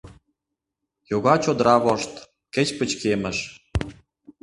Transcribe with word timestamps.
Йога 1.09 1.35
чодыра 1.43 1.75
вошт, 1.83 2.13
кеч 2.53 2.67
пычкемыш 2.77 3.37